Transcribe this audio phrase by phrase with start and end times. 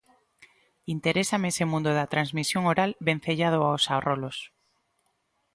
[0.95, 4.37] Interésame ese mundo da transmisión oral vencellado aos arrolos.